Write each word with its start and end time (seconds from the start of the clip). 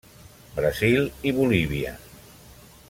Brasil 0.55 1.05
i 1.21 1.35
Bolívia. 1.41 1.95